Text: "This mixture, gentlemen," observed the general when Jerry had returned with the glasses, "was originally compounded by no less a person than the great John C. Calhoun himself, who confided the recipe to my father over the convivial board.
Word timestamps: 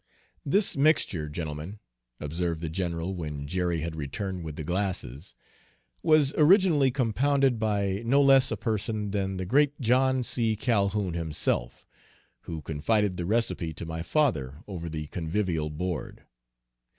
"This 0.43 0.75
mixture, 0.75 1.29
gentlemen," 1.29 1.77
observed 2.19 2.59
the 2.61 2.69
general 2.69 3.13
when 3.13 3.45
Jerry 3.45 3.81
had 3.81 3.95
returned 3.95 4.43
with 4.43 4.55
the 4.55 4.63
glasses, 4.63 5.35
"was 6.01 6.33
originally 6.39 6.89
compounded 6.89 7.59
by 7.59 8.01
no 8.03 8.19
less 8.19 8.49
a 8.49 8.57
person 8.57 9.11
than 9.11 9.37
the 9.37 9.45
great 9.45 9.79
John 9.79 10.23
C. 10.23 10.55
Calhoun 10.55 11.13
himself, 11.13 11.85
who 12.47 12.63
confided 12.63 13.15
the 13.17 13.27
recipe 13.27 13.75
to 13.75 13.85
my 13.85 14.01
father 14.01 14.63
over 14.67 14.89
the 14.89 15.05
convivial 15.05 15.69
board. 15.69 16.23